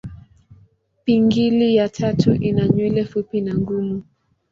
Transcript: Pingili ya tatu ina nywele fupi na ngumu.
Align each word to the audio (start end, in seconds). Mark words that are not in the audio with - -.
Pingili 1.03 1.75
ya 1.75 1.89
tatu 1.89 2.33
ina 2.33 2.67
nywele 2.67 3.05
fupi 3.05 3.41
na 3.41 3.55
ngumu. 3.55 4.03